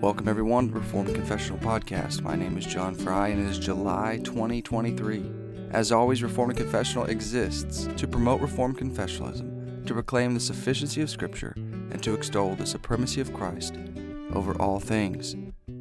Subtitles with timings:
[0.00, 2.22] Welcome, everyone, to Reformed Confessional Podcast.
[2.22, 5.28] My name is John Fry, and it is July 2023.
[5.72, 11.52] As always, Reformed Confessional exists to promote Reformed confessionalism, to proclaim the sufficiency of Scripture,
[11.56, 13.74] and to extol the supremacy of Christ
[14.34, 15.34] over all things.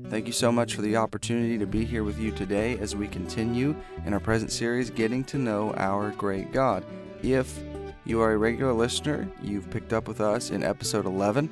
[0.08, 3.08] Thank you so much for the opportunity to be here with you today as we
[3.08, 6.84] continue in our present series, Getting to Know Our Great God.
[7.22, 7.60] If
[8.04, 11.52] you are a regular listener, you've picked up with us in episode 11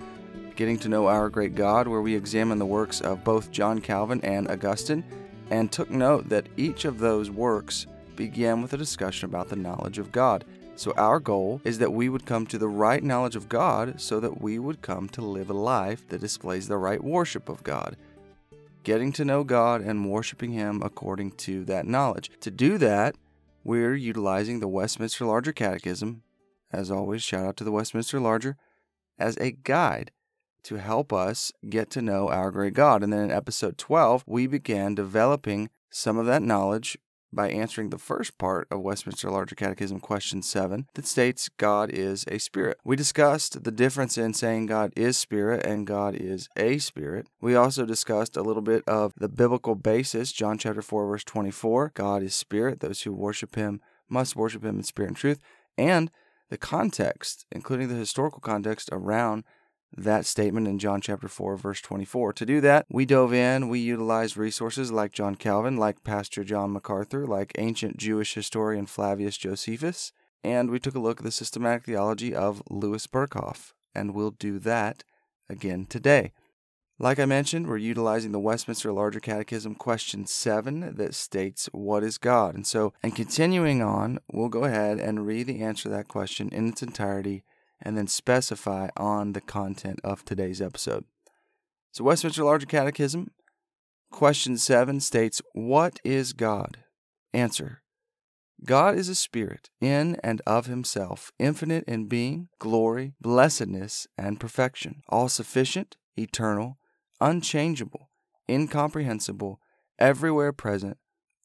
[0.56, 4.22] Getting to Know Our Great God, where we examine the works of both John Calvin
[4.24, 5.04] and Augustine,
[5.50, 9.98] and took note that each of those works began with a discussion about the knowledge
[9.98, 10.46] of God.
[10.78, 14.22] So, our goal is that we would come to the right knowledge of God so
[14.22, 17.98] that we would come to live a life that displays the right worship of God.
[18.84, 22.32] Getting to know God and worshiping Him according to that knowledge.
[22.40, 23.18] To do that,
[23.66, 26.24] we're utilizing the Westminster Larger Catechism.
[26.72, 28.56] As always, shout out to the Westminster Larger
[29.20, 30.12] as a guide
[30.66, 33.04] to help us get to know our great God.
[33.04, 36.98] And then in episode 12, we began developing some of that knowledge
[37.32, 42.26] by answering the first part of Westminster Larger Catechism, question 7, that states God is
[42.30, 42.78] a spirit.
[42.84, 47.28] We discussed the difference in saying God is spirit and God is a spirit.
[47.42, 51.92] We also discussed a little bit of the biblical basis, John chapter 4 verse 24,
[51.94, 55.40] God is spirit, those who worship him must worship him in spirit and truth,
[55.78, 56.10] and
[56.50, 59.44] the context, including the historical context around
[59.98, 62.34] that statement in John chapter 4 verse 24.
[62.34, 66.72] To do that, we dove in, we utilized resources like John Calvin, like Pastor John
[66.72, 70.12] MacArthur, like ancient Jewish historian Flavius Josephus,
[70.44, 74.60] and we took a look at the systematic theology of Louis Berkhof, and we'll do
[74.60, 75.04] that
[75.50, 76.32] again today.
[76.98, 82.18] Like I mentioned, we're utilizing the Westminster Larger Catechism question 7 that states, What is
[82.18, 82.56] God?
[82.56, 86.48] And so, and continuing on, we'll go ahead and read the answer to that question
[86.54, 87.44] in its entirety
[87.82, 91.06] and then specify on the content of today's episode.
[91.92, 93.32] So, Westminster Larger Catechism,
[94.12, 96.80] question 7 states, What is God?
[97.34, 97.82] Answer
[98.64, 105.02] God is a spirit in and of himself, infinite in being, glory, blessedness, and perfection,
[105.10, 106.78] all sufficient, eternal,
[107.20, 108.10] unchangeable,
[108.50, 109.60] incomprehensible,
[110.00, 110.98] everywhere present,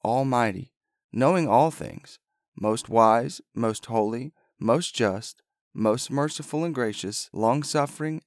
[0.05, 0.73] almighty,
[1.13, 2.19] knowing all things,
[2.57, 5.43] most wise, most holy, most just,
[5.75, 8.23] most merciful and gracious, long suffering,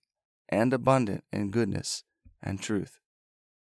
[0.50, 2.04] and abundant in goodness
[2.42, 3.00] and truth.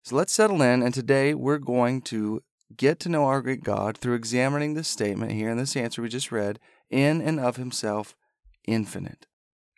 [0.04, 2.42] So let's settle in, and today we're going to
[2.76, 6.10] get to know our great God through examining this statement here in this answer we
[6.10, 8.16] just read in and of himself
[8.68, 9.28] infinite.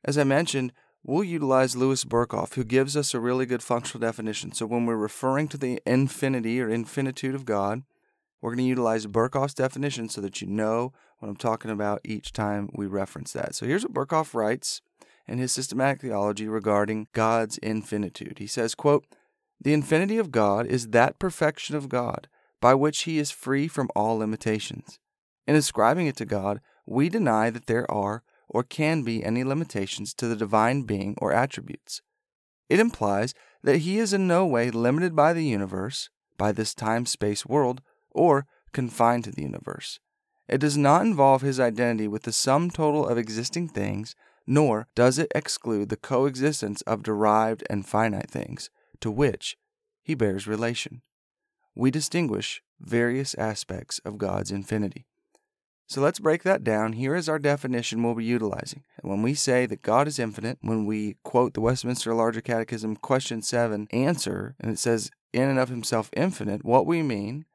[0.04, 0.72] As I mentioned,
[1.04, 4.52] we'll utilize Louis Berkhof, who gives us a really good functional definition.
[4.52, 7.84] So when we're referring to the infinity or infinitude of God,
[8.46, 12.32] we're going to utilize Berkhof's definition so that you know what I'm talking about each
[12.32, 13.56] time we reference that.
[13.56, 14.82] So here's what Berkhof writes
[15.28, 18.38] in his systematic theology regarding God's infinitude.
[18.38, 19.08] He says, quote,
[19.60, 22.28] "The infinity of God is that perfection of God
[22.62, 25.00] by which he is free from all limitations.
[25.48, 30.14] In ascribing it to God, we deny that there are or can be any limitations
[30.14, 32.04] to the divine being or attributes.
[32.70, 33.34] It implies
[33.64, 37.82] that he is in no way limited by the universe, by this time space world,
[38.16, 40.00] or confined to the universe.
[40.48, 44.16] It does not involve his identity with the sum total of existing things,
[44.48, 48.70] nor does it exclude the coexistence of derived and finite things,
[49.02, 49.58] to which
[50.04, 51.02] he bears relation.
[51.74, 55.08] We distinguish various aspects of God's infinity.
[55.88, 56.94] So let's break that down.
[56.94, 58.84] Here is our definition we'll be utilizing.
[59.02, 63.42] When we say that God is infinite, when we quote the Westminster Larger Catechism, question
[63.42, 67.46] 7, answer, and it says, in and of himself infinite, what we mean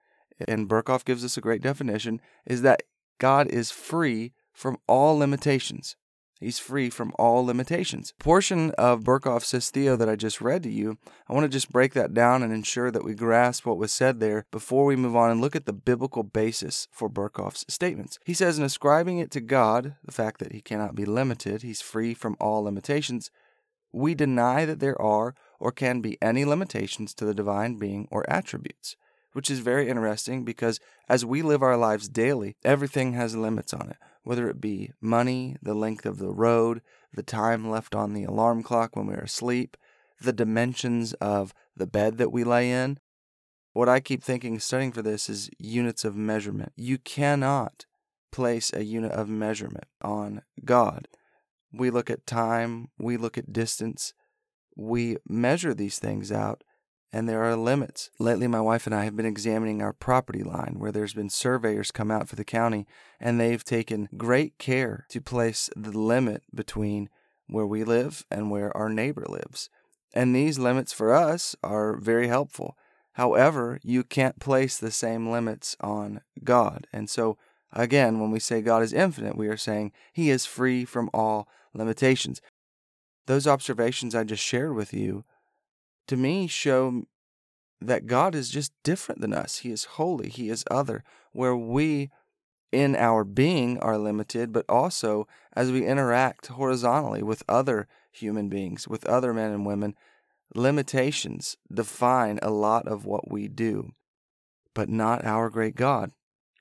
[0.49, 2.83] and Berkhof gives us a great definition, is that
[3.19, 5.97] God is free from all limitations.
[6.41, 8.15] He's free from all limitations.
[8.19, 10.97] Portion of Berkhof's Systeo that I just read to you,
[11.29, 14.21] I want to just break that down and ensure that we grasp what was said
[14.21, 18.19] there before we move on and look at the biblical basis for Berkhof's statements.
[18.25, 21.83] He says, in ascribing it to God, the fact that he cannot be limited, he's
[21.83, 23.31] free from all limitations,
[23.93, 28.29] we deny that there are or can be any limitations to the divine being or
[28.31, 28.97] attributes
[29.33, 33.91] which is very interesting because as we live our lives daily, everything has limits on
[33.91, 36.81] it, whether it be money, the length of the road,
[37.15, 39.77] the time left on the alarm clock when we're asleep,
[40.21, 42.99] the dimensions of the bed that we lay in.
[43.73, 46.73] What I keep thinking, studying for this, is units of measurement.
[46.77, 47.87] You cannot
[48.33, 51.09] place a unit of measurement on God.
[51.73, 54.13] We look at time, we look at distance,
[54.77, 56.65] we measure these things out
[57.13, 58.11] and there are limits.
[58.19, 61.91] Lately, my wife and I have been examining our property line where there's been surveyors
[61.91, 62.87] come out for the county,
[63.19, 67.09] and they've taken great care to place the limit between
[67.49, 69.69] where we live and where our neighbor lives.
[70.15, 72.77] And these limits for us are very helpful.
[73.15, 76.87] However, you can't place the same limits on God.
[76.93, 77.37] And so,
[77.73, 81.49] again, when we say God is infinite, we are saying He is free from all
[81.75, 82.41] limitations.
[83.27, 85.25] Those observations I just shared with you,
[86.11, 87.05] to me, show
[87.81, 89.59] that God is just different than us.
[89.59, 92.11] He is holy, He is other, where we
[92.73, 98.89] in our being are limited, but also as we interact horizontally with other human beings,
[98.89, 99.95] with other men and women,
[100.53, 103.93] limitations define a lot of what we do,
[104.75, 106.11] but not our great God.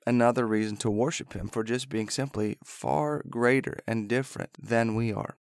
[0.06, 5.12] Another reason to worship Him for just being simply far greater and different than we
[5.12, 5.36] are.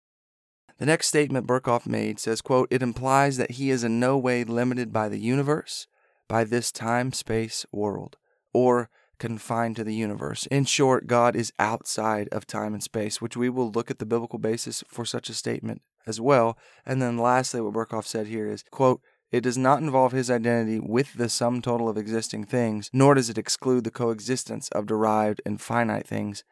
[0.78, 4.44] The next statement Berkhof made says, quote, It implies that he is in no way
[4.44, 5.86] limited by the universe,
[6.28, 8.16] by this time space world,
[8.52, 10.46] or confined to the universe.
[10.46, 14.04] In short, God is outside of time and space, which we will look at the
[14.04, 16.58] biblical basis for such a statement as well.
[16.84, 19.00] And then lastly, what Berkhof said here is, quote,
[19.32, 23.28] it does not involve his identity with the sum total of existing things, nor does
[23.28, 26.44] it exclude the coexistence of derived and finite things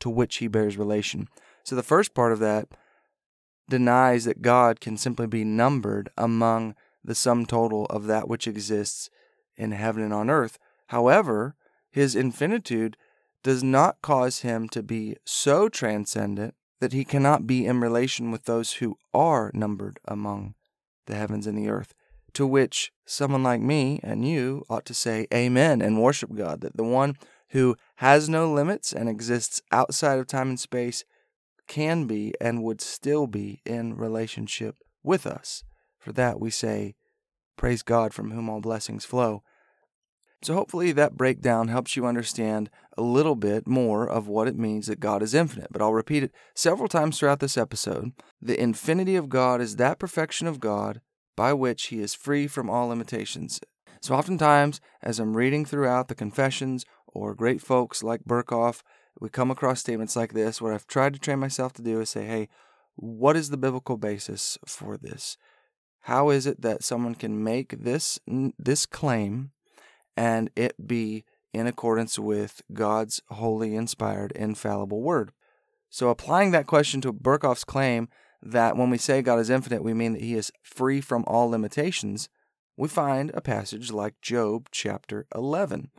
[0.00, 1.28] to which he bears relation.
[1.64, 2.68] So the first part of that
[3.72, 9.08] denies that God can simply be numbered among the sum total of that which exists
[9.56, 10.58] in heaven and on earth.
[10.88, 11.54] However,
[11.90, 12.98] his infinitude
[13.42, 18.44] does not cause him to be so transcendent that he cannot be in relation with
[18.44, 20.54] those who are numbered among
[21.06, 21.94] the heavens and the earth.
[22.34, 26.76] To which someone like me and you ought to say amen and worship God, that
[26.76, 27.16] the one
[27.52, 31.04] who has no limits and exists outside of time and space
[31.72, 35.64] can be and would still be in relationship with us.
[35.98, 36.96] For that we say,
[37.56, 39.42] Praise God from whom all blessings flow.
[40.42, 44.86] So, hopefully, that breakdown helps you understand a little bit more of what it means
[44.86, 45.68] that God is infinite.
[45.70, 48.12] But I'll repeat it several times throughout this episode.
[48.42, 51.00] The infinity of God is that perfection of God
[51.36, 53.60] by which He is free from all limitations.
[54.02, 58.82] So, oftentimes, as I'm reading throughout the confessions or great folks like Berkhof
[59.22, 60.60] we come across statements like this.
[60.60, 62.48] What I've tried to train myself to do is say, hey,
[62.96, 65.36] what is the biblical basis for this?
[66.00, 68.18] How is it that someone can make this
[68.58, 69.52] this claim
[70.16, 71.24] and it be
[71.54, 75.30] in accordance with God's holy, inspired, infallible word?
[75.88, 78.08] So applying that question to Berkhof's claim
[78.42, 81.48] that when we say God is infinite, we mean that he is free from all
[81.48, 82.28] limitations,
[82.76, 85.92] we find a passage like Job chapter 11.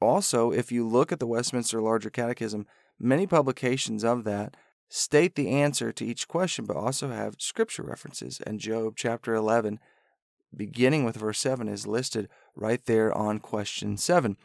[0.00, 2.66] Also, if you look at the Westminster Larger Catechism,
[2.98, 4.56] many publications of that
[4.88, 8.40] state the answer to each question, but also have scripture references.
[8.46, 9.80] And Job chapter 11,
[10.54, 14.36] beginning with verse 7, is listed right there on question 7.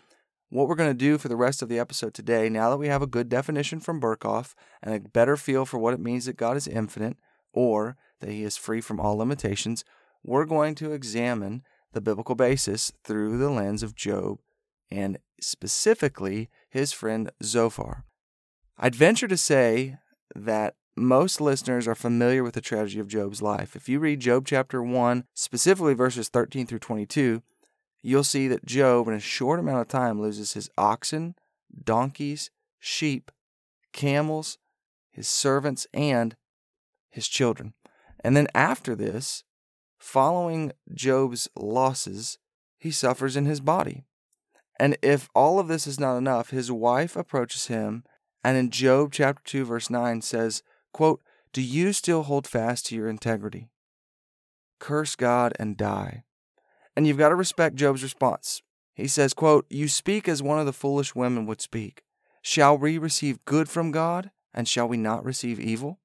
[0.49, 2.87] What we're going to do for the rest of the episode today, now that we
[2.87, 4.53] have a good definition from Berkhof
[4.83, 7.17] and a better feel for what it means that God is infinite
[7.53, 9.83] or that he is free from all limitations,
[10.23, 11.63] we're going to examine
[11.93, 14.39] the biblical basis through the lens of Job
[14.93, 18.05] and specifically his friend Zophar.
[18.77, 19.97] I'd venture to say
[20.35, 23.75] that most listeners are familiar with the tragedy of Job's life.
[23.75, 27.41] If you read Job chapter 1, specifically verses 13 through 22,
[28.03, 31.35] you'll see that Job, in a short amount of time, loses his oxen,
[31.83, 33.31] donkeys, sheep,
[33.91, 34.59] camels,
[35.11, 36.35] his servants, and
[37.09, 37.73] his children.
[38.23, 39.43] And then after this,
[39.97, 42.37] following Job's losses,
[42.77, 44.05] he suffers in his body.
[44.83, 48.03] And if all of this is not enough, his wife approaches him
[48.43, 50.61] and in Job chapter 2 verse 9 says,
[50.91, 51.21] quote,
[51.53, 53.69] "Do you still hold fast to your integrity?
[54.79, 56.25] Curse God and die."
[56.97, 58.61] And you've got to respect Job's response.
[58.93, 62.03] He says, quote, "You speak as one of the foolish women would speak.
[62.41, 66.01] Shall we receive good from God and shall we not receive evil?"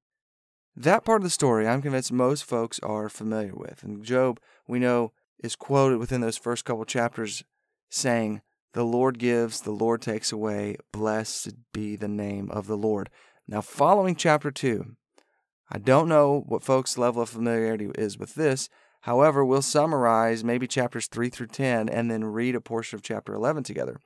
[0.73, 3.83] That part of the story I'm convinced most folks are familiar with.
[3.83, 7.43] And Job, we know, is quoted within those first couple chapters
[7.89, 8.41] saying,
[8.73, 10.77] the Lord gives, the Lord takes away.
[10.91, 13.09] Blessed be the name of the Lord.
[13.47, 14.95] Now, following chapter 2,
[15.71, 18.69] I don't know what folks' level of familiarity is with this.
[19.01, 23.33] However, we'll summarize maybe chapters 3 through 10 and then read a portion of chapter
[23.33, 23.99] 11 together.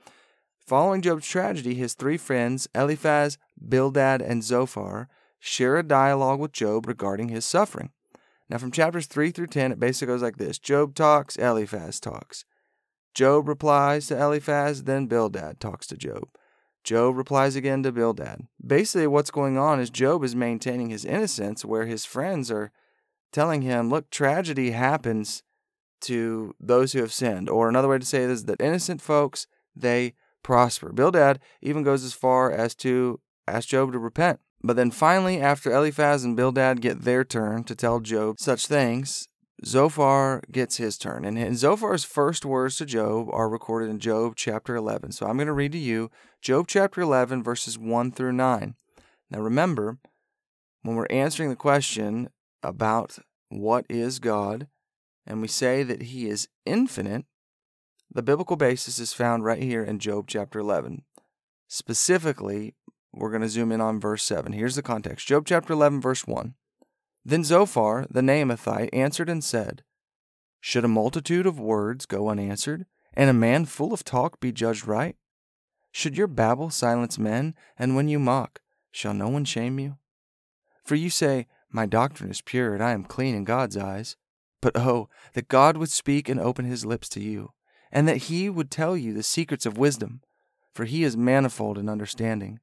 [0.66, 6.88] Following Job's tragedy, his three friends, Eliphaz, Bildad, and Zophar, share a dialogue with Job
[6.88, 7.92] regarding his suffering.
[8.50, 12.46] Now, from chapters 3 through 10, it basically goes like this Job talks, Eliphaz talks.
[13.14, 16.30] Job replies to Eliphaz, then Bildad talks to Job.
[16.84, 18.48] Job replies again to Bildad.
[18.66, 22.72] Basically, what's going on is Job is maintaining his innocence, where his friends are
[23.32, 25.44] telling him, look, tragedy happens
[26.02, 27.50] to those who have sinned.
[27.50, 30.92] Or another way to say this is that innocent folks, they prosper.
[30.92, 34.40] Bildad even goes as far as to ask Job to repent.
[34.62, 39.28] But then finally, after Eliphaz and Bildad get their turn to tell Job such things,
[39.66, 41.26] Zophar gets his turn.
[41.26, 45.12] And Zophar's first words to Job are recorded in Job chapter 11.
[45.12, 48.76] So I'm going to read to you Job chapter 11, verses 1 through 9.
[49.30, 49.98] Now remember,
[50.82, 52.30] when we're answering the question
[52.62, 53.20] about
[53.50, 54.68] what is God,
[55.26, 57.26] and we say that he is infinite,
[58.12, 61.04] the biblical basis is found right here in Job chapter 11.
[61.68, 62.76] Specifically,
[63.14, 64.52] we're going to zoom in on verse 7.
[64.52, 66.56] Here's the context Job chapter 11, verse 1.
[67.26, 69.84] Then Zophar the Naamathite answered and said,
[70.60, 74.88] Should a multitude of words go unanswered, and a man full of talk be judged
[74.88, 75.16] right?
[75.92, 78.62] Should your babble silence men, and when you mock,
[78.92, 79.98] shall no one shame you?
[80.84, 84.18] For you say, My doctrine is pure, and I am clean in God's eyes.
[84.60, 87.52] But oh, that God would speak and open his lips to you,
[87.92, 90.22] and that he would tell you the secrets of wisdom,
[90.74, 92.60] for he is manifold in understanding.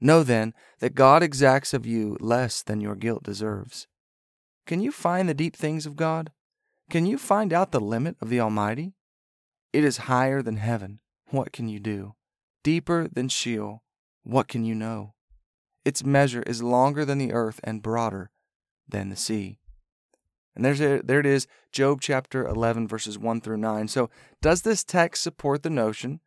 [0.00, 3.86] Know then that God exacts of you less than your guilt deserves.
[4.66, 6.30] Can you find the deep things of God?
[6.88, 8.94] Can you find out the limit of the Almighty?
[9.72, 11.00] It is higher than heaven.
[11.28, 12.14] What can you do?
[12.64, 13.82] Deeper than Sheol.
[14.22, 15.14] What can you know?
[15.84, 18.30] Its measure is longer than the earth and broader
[18.88, 19.58] than the sea.
[20.54, 23.88] And there's a, there it is, Job chapter 11, verses 1 through 9.
[23.88, 24.10] So,
[24.42, 26.20] does this text support the notion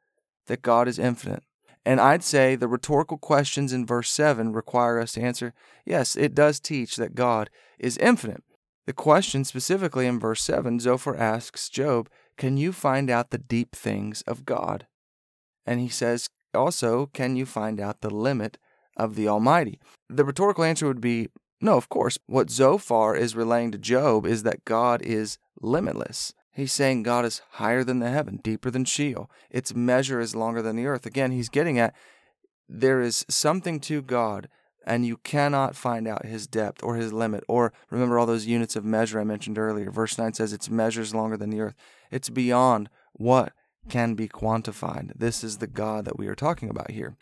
[0.47, 1.43] that God is infinite?
[1.85, 5.53] And I'd say the rhetorical questions in verse 7 require us to answer
[5.85, 8.43] yes, it does teach that God is infinite.
[8.85, 13.75] The question specifically in verse 7, Zophar asks Job, Can you find out the deep
[13.75, 14.87] things of God?
[15.65, 18.57] And he says also, Can you find out the limit
[18.97, 19.79] of the Almighty?
[20.09, 21.29] The rhetorical answer would be
[21.63, 22.17] no, of course.
[22.27, 26.33] What Zophar is relaying to Job is that God is limitless.
[26.53, 29.29] He's saying God is higher than the heaven, deeper than Sheol.
[29.49, 31.05] Its measure is longer than the earth.
[31.05, 31.95] Again, he's getting at
[32.69, 34.47] there is something to God,
[34.85, 37.43] and you cannot find out his depth or his limit.
[37.47, 39.91] Or remember all those units of measure I mentioned earlier.
[39.91, 41.75] Verse 9 says its measure is longer than the earth.
[42.11, 43.53] It's beyond what
[43.89, 45.11] can be quantified.
[45.15, 47.17] This is the God that we are talking about here.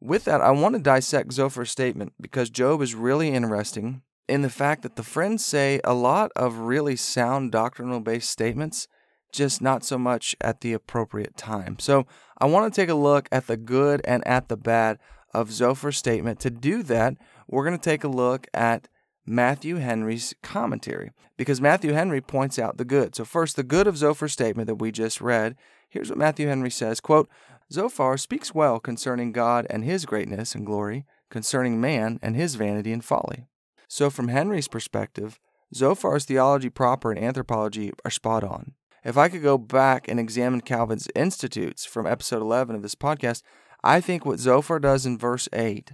[0.00, 4.50] With that, I want to dissect Zophar's statement because Job is really interesting in the
[4.50, 8.86] fact that the friends say a lot of really sound doctrinal based statements,
[9.32, 11.78] just not so much at the appropriate time.
[11.78, 12.06] So
[12.38, 14.98] I want to take a look at the good and at the bad
[15.34, 16.40] of Zophar's statement.
[16.40, 17.14] To do that,
[17.46, 18.88] we're going to take a look at
[19.26, 23.14] Matthew Henry's commentary because Matthew Henry points out the good.
[23.14, 25.56] So first, the good of Zophar's statement that we just read.
[25.90, 27.28] Here's what Matthew Henry says, quote,
[27.70, 32.92] Zophar speaks well concerning God and his greatness and glory, concerning man and his vanity
[32.92, 33.46] and folly.
[33.88, 35.40] So, from Henry's perspective,
[35.74, 38.74] Zophar's theology proper and anthropology are spot on.
[39.02, 43.42] If I could go back and examine Calvin's Institutes from episode 11 of this podcast,
[43.82, 45.92] I think what Zophar does in verse 8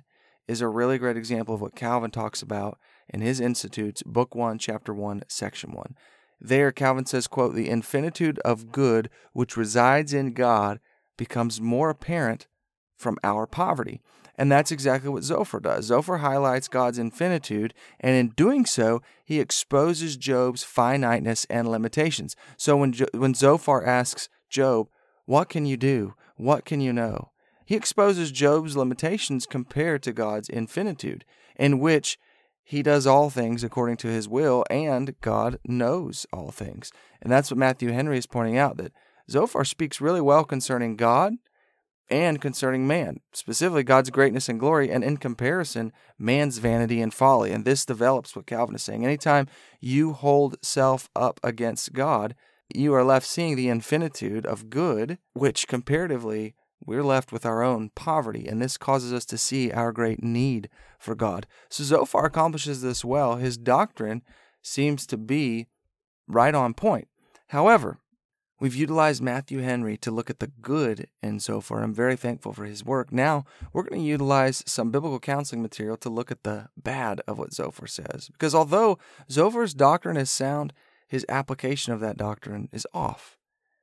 [0.49, 4.59] is a really great example of what Calvin talks about in his Institutes, Book 1,
[4.59, 5.95] Chapter 1, Section 1.
[6.41, 10.81] There, Calvin says, quote, The infinitude of good which resides in God
[11.17, 12.49] becomes more apparent
[12.97, 14.01] from our poverty.
[14.37, 15.87] And that's exactly what Zophar does.
[15.87, 22.35] Zophar highlights God's infinitude, and in doing so, he exposes Job's finiteness and limitations.
[22.57, 24.89] So when, jo- when Zophar asks Job,
[25.25, 26.15] What can you do?
[26.37, 27.31] What can you know?
[27.65, 31.25] He exposes Job's limitations compared to God's infinitude,
[31.57, 32.19] in which
[32.63, 36.91] he does all things according to his will, and God knows all things.
[37.23, 38.93] And that's what Matthew Henry is pointing out that
[39.31, 41.35] Zophar speaks really well concerning God
[42.11, 47.51] and concerning man, specifically God's greatness and glory, and in comparison, man's vanity and folly.
[47.51, 49.05] And this develops what Calvin is saying.
[49.05, 49.49] Anytime
[49.81, 52.35] you hold self up against God,
[52.75, 56.55] you are left seeing the infinitude of good, which comparatively
[56.87, 60.69] we're left with our own poverty, and this causes us to see our great need
[60.99, 61.47] for God.
[61.71, 63.37] So Zophar accomplishes this well.
[63.37, 64.23] His doctrine
[64.61, 65.69] seems to be
[66.27, 67.09] right on point.
[67.49, 67.99] However,
[68.61, 71.83] We've utilized Matthew Henry to look at the good in Zophar.
[71.83, 73.13] I'm very thankful for his work.
[73.13, 77.39] Now, we're going to utilize some biblical counseling material to look at the bad of
[77.39, 78.29] what Zophar says.
[78.33, 78.99] Because although
[79.31, 80.73] Zophar's doctrine is sound,
[81.09, 83.37] his application of that doctrine is off.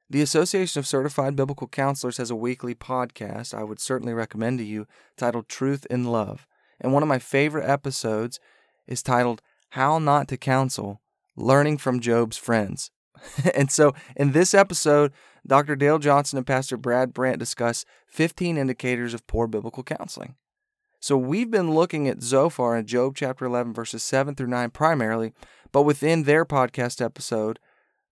[0.09, 4.65] The Association of Certified Biblical Counselors has a weekly podcast I would certainly recommend to
[4.65, 4.87] you
[5.17, 6.47] titled Truth in Love.
[6.79, 8.39] And one of my favorite episodes
[8.87, 11.01] is titled How Not to Counsel
[11.35, 12.91] Learning from Job's Friends.
[13.55, 15.11] and so in this episode,
[15.45, 15.75] Dr.
[15.75, 20.35] Dale Johnson and Pastor Brad Brandt discuss 15 indicators of poor biblical counseling.
[20.99, 25.33] So we've been looking at Zophar in Job chapter 11, verses 7 through 9 primarily,
[25.71, 27.57] but within their podcast episode,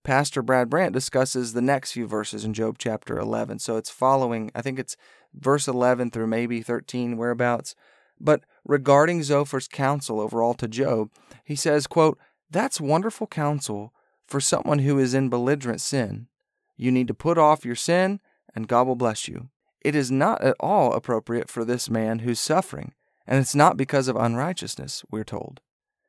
[0.02, 3.58] Pastor Brad Brandt discusses the next few verses in Job chapter 11.
[3.60, 4.96] So it's following, I think it's
[5.34, 7.76] verse 11 through maybe 13, whereabouts.
[8.18, 11.10] But regarding Zophar's counsel overall to Job,
[11.44, 12.18] he says, quote,
[12.50, 13.92] That's wonderful counsel
[14.30, 16.28] for someone who is in belligerent sin.
[16.76, 18.20] You need to put off your sin,
[18.54, 19.48] and God will bless you.
[19.82, 22.94] It is not at all appropriate for this man who's suffering,
[23.26, 25.60] and it's not because of unrighteousness, we're told.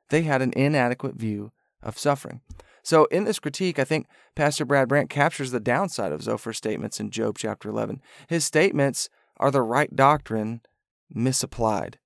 [0.09, 1.51] They had an inadequate view
[1.81, 2.41] of suffering.
[2.83, 6.99] So, in this critique, I think Pastor Brad Brandt captures the downside of Zophar's statements
[6.99, 8.01] in Job chapter 11.
[8.27, 10.61] His statements are the right doctrine
[11.09, 11.99] misapplied.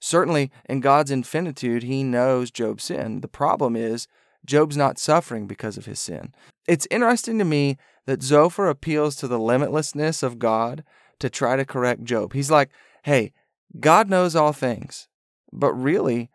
[0.00, 3.20] Certainly, in God's infinitude, he knows Job's sin.
[3.20, 4.08] The problem is,
[4.44, 6.34] Job's not suffering because of his sin.
[6.66, 10.84] It's interesting to me that Zophar appeals to the limitlessness of God
[11.20, 12.32] to try to correct Job.
[12.32, 12.70] He's like,
[13.04, 13.32] hey,
[13.78, 15.08] God knows all things.
[15.52, 16.30] But really,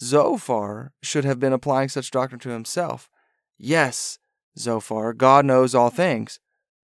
[0.00, 3.10] Zophar should have been applying such doctrine to himself.
[3.56, 4.18] Yes,
[4.58, 6.40] Zophar, God knows all things,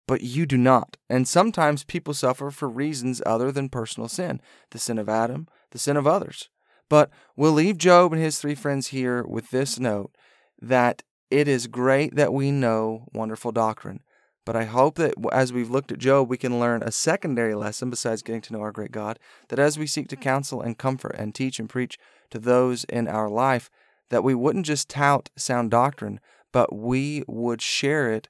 [0.07, 0.97] but you do not.
[1.09, 4.40] And sometimes people suffer for reasons other than personal sin
[4.71, 6.49] the sin of Adam, the sin of others.
[6.88, 10.14] But we'll leave Job and his three friends here with this note
[10.62, 14.00] that it is great that we know wonderful doctrine.
[14.45, 17.90] But I hope that as we've looked at Job, we can learn a secondary lesson
[17.90, 19.19] besides getting to know our great God.
[19.49, 20.23] That as we seek to mm-hmm.
[20.23, 21.99] counsel and comfort and teach and preach
[22.31, 23.71] to those in our life,
[24.11, 26.21] that we wouldn't just tout sound doctrine,
[26.52, 28.28] but we would share it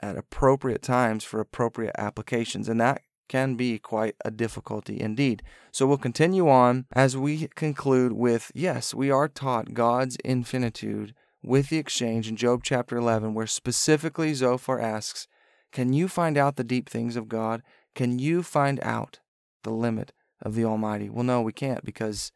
[0.00, 2.68] at appropriate times for appropriate applications.
[2.68, 5.42] And that can be quite a difficulty indeed.
[5.72, 11.68] So we'll continue on as we conclude with yes, we are taught God's infinitude with
[11.68, 15.26] the exchange in Job chapter 11, where specifically Zophar asks,
[15.72, 17.62] Can you find out the deep things of God?
[17.94, 19.20] Can you find out
[19.62, 21.08] the limit of the Almighty?
[21.08, 22.32] Well, no, we can't because,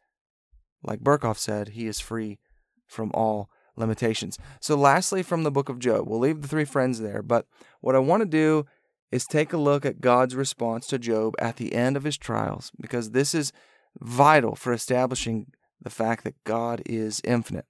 [0.83, 2.39] like Berkhof said, he is free
[2.87, 4.37] from all limitations.
[4.59, 7.45] So, lastly, from the book of Job, we'll leave the three friends there, but
[7.81, 8.65] what I want to do
[9.11, 12.71] is take a look at God's response to Job at the end of his trials,
[12.79, 13.51] because this is
[13.99, 15.47] vital for establishing
[15.81, 17.65] the fact that God is infinite.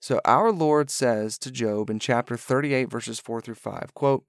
[0.00, 4.24] So, our Lord says to Job in chapter 38, verses 4 through 5, quote,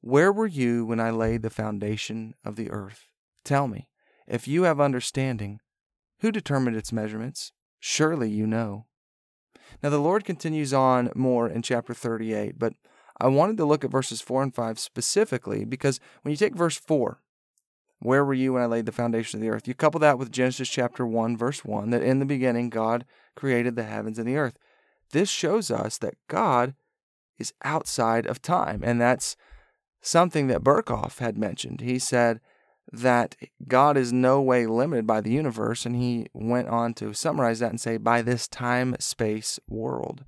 [0.00, 3.08] Where were you when I laid the foundation of the earth?
[3.44, 3.88] Tell me,
[4.26, 5.60] if you have understanding,
[6.20, 7.52] who determined its measurements?
[7.80, 8.86] Surely you know.
[9.82, 12.74] Now, the Lord continues on more in chapter 38, but
[13.20, 16.76] I wanted to look at verses 4 and 5 specifically because when you take verse
[16.76, 17.20] 4,
[18.00, 19.66] where were you when I laid the foundation of the earth?
[19.66, 23.04] You couple that with Genesis chapter 1, verse 1, that in the beginning God
[23.34, 24.56] created the heavens and the earth.
[25.12, 26.74] This shows us that God
[27.38, 28.82] is outside of time.
[28.84, 29.36] And that's
[30.00, 31.80] something that Berkhof had mentioned.
[31.80, 32.40] He said
[32.92, 37.58] that God is no way limited by the universe, and he went on to summarize
[37.58, 40.24] that and say, by this time space world.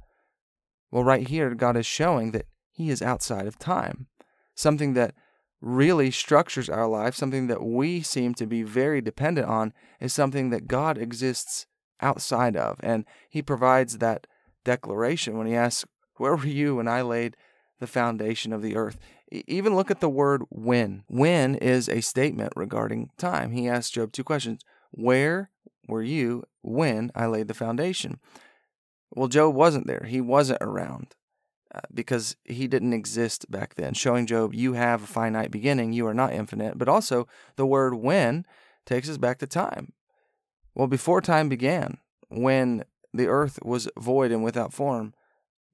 [0.90, 4.08] Well, right here, God is showing that he is outside of time,
[4.54, 5.14] something that
[5.60, 10.50] really structures our life, something that we seem to be very dependent on, is something
[10.50, 11.66] that God exists
[12.00, 12.78] outside of.
[12.82, 14.26] And he provides that
[14.64, 15.84] declaration when he asks,
[16.16, 17.36] Where were you when I laid
[17.78, 18.98] the foundation of the earth?
[19.30, 21.04] Even look at the word when.
[21.06, 23.52] When is a statement regarding time.
[23.52, 25.50] He asked Job two questions Where
[25.86, 28.18] were you when I laid the foundation?
[29.10, 30.04] Well, Job wasn't there.
[30.06, 31.14] He wasn't around
[31.74, 36.06] uh, because he didn't exist back then, showing Job, you have a finite beginning, you
[36.06, 36.78] are not infinite.
[36.78, 38.44] But also, the word when
[38.86, 39.92] takes us back to time.
[40.74, 45.14] Well, before time began, when the earth was void and without form,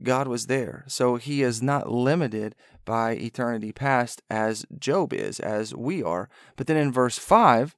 [0.03, 0.85] God was there.
[0.87, 6.29] So he is not limited by eternity past as Job is, as we are.
[6.57, 7.75] But then in verse 5,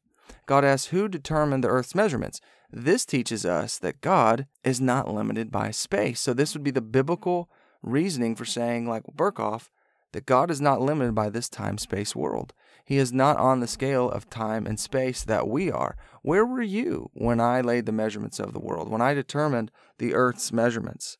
[0.46, 2.40] God asks, Who determined the earth's measurements?
[2.70, 6.20] This teaches us that God is not limited by space.
[6.20, 7.48] So this would be the biblical
[7.82, 9.68] reasoning for saying, like Berkhof,
[10.12, 12.54] that God is not limited by this time space world.
[12.84, 15.96] He is not on the scale of time and space that we are.
[16.22, 20.14] Where were you when I laid the measurements of the world, when I determined the
[20.14, 21.18] earth's measurements?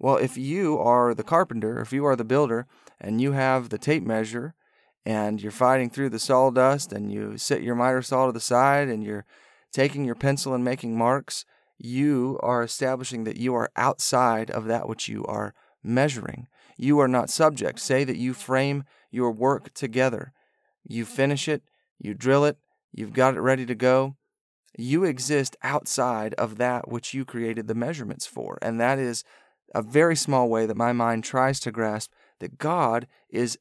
[0.00, 2.66] Well, if you are the carpenter, if you are the builder,
[3.00, 4.54] and you have the tape measure,
[5.04, 8.88] and you're fighting through the sawdust, and you set your miter saw to the side,
[8.88, 9.24] and you're
[9.72, 11.44] taking your pencil and making marks,
[11.78, 16.48] you are establishing that you are outside of that which you are measuring.
[16.78, 17.78] You are not subject.
[17.80, 20.32] Say that you frame your work together
[20.88, 21.62] you finish it,
[21.98, 22.56] you drill it,
[22.92, 24.16] you've got it ready to go.
[24.76, 28.58] You exist outside of that which you created the measurements for.
[28.62, 29.22] And that is
[29.74, 33.58] a very small way that my mind tries to grasp that God is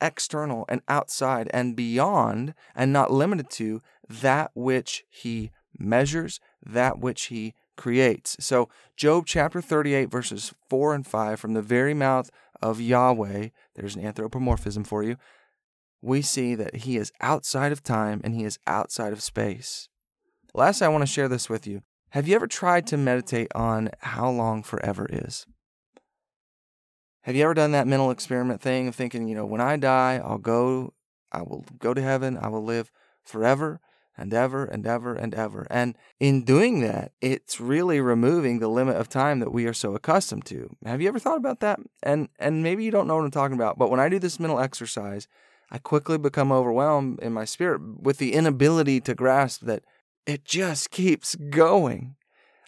[0.00, 7.24] external and outside and beyond and not limited to that which he measures, that which
[7.24, 8.36] he creates.
[8.40, 12.30] So, Job chapter 38, verses 4 and 5, from the very mouth
[12.60, 15.16] of Yahweh, there's an anthropomorphism for you
[16.02, 19.88] we see that he is outside of time and he is outside of space.
[20.52, 21.82] Last, I want to share this with you.
[22.10, 25.46] Have you ever tried to meditate on how long forever is?
[27.22, 30.20] Have you ever done that mental experiment thing of thinking, you know, when I die,
[30.22, 30.92] I'll go,
[31.30, 32.90] I will go to heaven, I will live
[33.22, 33.80] forever
[34.16, 35.66] and ever and ever and ever.
[35.70, 39.94] And in doing that, it's really removing the limit of time that we are so
[39.94, 40.74] accustomed to.
[40.84, 41.80] Have you ever thought about that?
[42.02, 44.40] And and maybe you don't know what I'm talking about, but when I do this
[44.40, 45.28] mental exercise,
[45.70, 49.82] I quickly become overwhelmed in my spirit with the inability to grasp that
[50.26, 52.16] it just keeps going.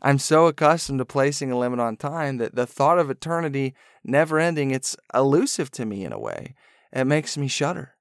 [0.03, 4.39] I'm so accustomed to placing a limit on time that the thought of eternity never
[4.39, 6.55] ending, it's elusive to me in a way.
[6.93, 7.95] It makes me shudder.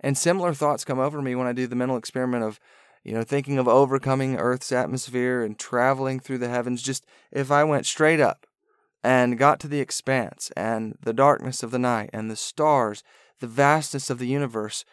[0.00, 2.60] And similar thoughts come over me when I do the mental experiment of,
[3.02, 6.82] you know, thinking of overcoming Earth's atmosphere and traveling through the heavens.
[6.82, 8.46] Just if I went straight up
[9.02, 13.02] and got to the expanse and the darkness of the night and the stars,
[13.40, 14.84] the vastness of the universe,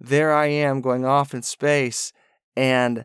[0.00, 2.12] there I am going off in space.
[2.56, 3.04] And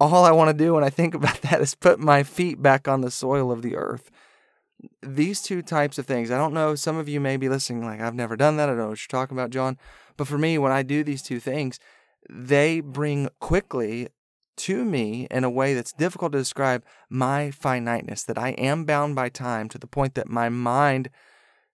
[0.00, 2.88] all I want to do when I think about that is put my feet back
[2.88, 4.10] on the soil of the earth.
[5.02, 8.00] These two types of things, I don't know, some of you may be listening like,
[8.00, 8.68] I've never done that.
[8.68, 9.76] I don't know what you're talking about, John.
[10.18, 11.80] But for me, when I do these two things,
[12.28, 14.08] they bring quickly
[14.56, 19.14] to me in a way that's difficult to describe my finiteness, that I am bound
[19.14, 21.08] by time to the point that my mind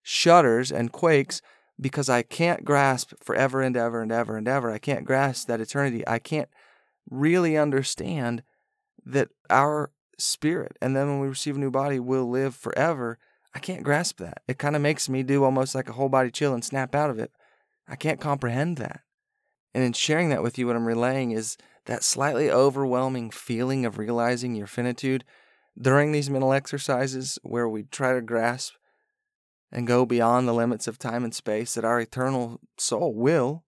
[0.03, 1.41] shudders and quakes
[1.81, 4.71] because I can't grasp forever and ever and ever and ever.
[4.71, 6.07] I can't grasp that eternity.
[6.07, 6.51] I can't
[7.11, 8.43] really understand
[9.05, 13.19] that our spirit and then when we receive a new body will live forever.
[13.55, 14.43] I can't grasp that.
[14.47, 17.11] It kind of makes me do almost like a whole body chill and snap out
[17.11, 17.33] of it.
[17.89, 19.01] I can't comprehend that.
[19.75, 23.99] And in sharing that with you, what I'm relaying is that slightly overwhelming feeling of
[23.99, 25.25] realizing your finitude
[25.79, 28.75] during these mental exercises where we try to grasp
[29.73, 33.65] and go beyond the limits of time and space that our eternal soul will,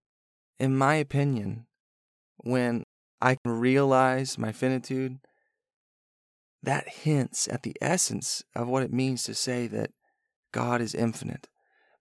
[0.58, 1.66] in my opinion,
[2.38, 2.84] when
[3.20, 5.18] I can realize my finitude,
[6.62, 9.90] that hints at the essence of what it means to say that
[10.52, 11.48] God is infinite.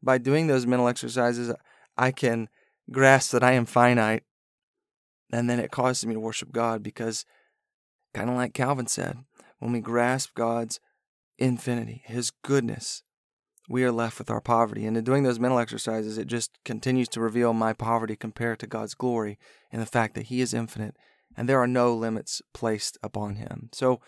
[0.03, 1.51] By doing those mental exercises,
[1.97, 2.49] I can
[2.91, 4.23] grasp that I am finite.
[5.31, 7.25] And then it causes me to worship God because,
[8.13, 9.17] kind of like Calvin said,
[9.59, 10.79] when we grasp God's
[11.37, 13.03] infinity, His goodness,
[13.67, 14.85] we are left with our poverty.
[14.85, 18.67] And in doing those mental exercises, it just continues to reveal my poverty compared to
[18.67, 19.39] God's glory
[19.71, 20.95] and the fact that He is infinite
[21.35, 23.69] and there are no limits placed upon Him.
[23.73, 23.99] So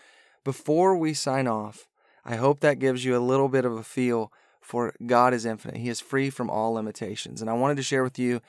[0.44, 1.88] before we sign off,
[2.24, 4.32] I hope that gives you a little bit of a feel
[4.68, 5.78] for God is infinite.
[5.78, 7.40] He is free from all limitations.
[7.40, 8.42] And I wanted to share with you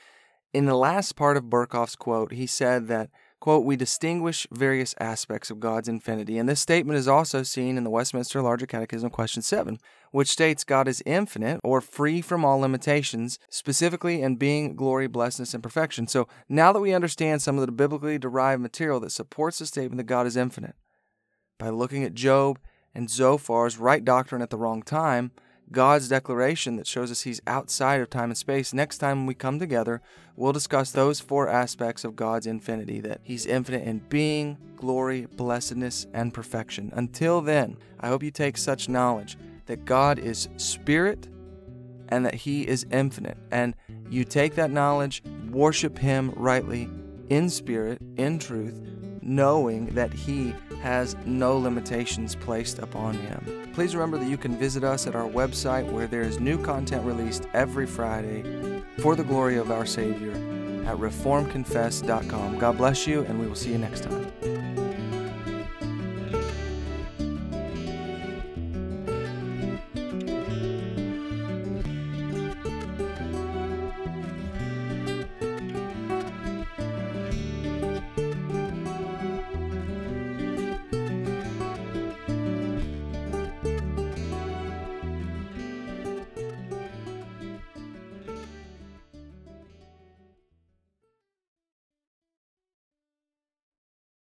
[0.54, 5.50] in the last part of Berkhof's quote, he said that, quote, we distinguish various aspects
[5.50, 6.38] of God's infinity.
[6.38, 9.78] And this statement is also seen in the Westminster Larger Catechism, question 7,
[10.12, 15.54] which states God is infinite or free from all limitations, specifically in being, glory, blessedness,
[15.54, 16.06] and perfection.
[16.06, 20.00] So now that we understand some of the biblically derived material that supports the statement
[20.00, 20.76] that God is infinite,
[21.58, 22.60] by looking at Job
[22.94, 25.32] and Zophar's right doctrine at the wrong time,
[25.72, 28.74] God's declaration that shows us He's outside of time and space.
[28.74, 30.02] Next time we come together,
[30.36, 36.08] we'll discuss those four aspects of God's infinity that He's infinite in being, glory, blessedness,
[36.14, 36.92] and perfection.
[36.96, 41.28] Until then, I hope you take such knowledge that God is spirit
[42.10, 43.38] and that He is infinite.
[43.52, 43.76] And
[44.10, 46.90] you take that knowledge, worship Him rightly
[47.30, 48.82] in spirit, in truth,
[49.22, 53.70] knowing that He has no limitations placed upon him.
[53.74, 57.06] Please remember that you can visit us at our website where there is new content
[57.06, 60.32] released every Friday for the glory of our Savior
[60.86, 62.58] at reformconfess.com.
[62.58, 64.29] God bless you, and we will see you next time.